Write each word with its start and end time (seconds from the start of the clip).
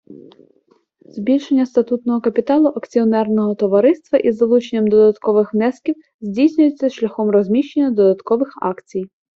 Збільшення 1.05 1.65
статутного 1.65 2.21
капіталу 2.21 2.67
акціонерного 2.67 3.55
товариства 3.55 4.19
із 4.19 4.35
залученням 4.35 4.87
додаткових 4.87 5.53
внесків 5.53 5.95
здійснюється 6.21 6.89
шляхом 6.89 7.29
розміщення 7.29 7.91
додаткових 7.91 8.53
акцій. 8.61 9.05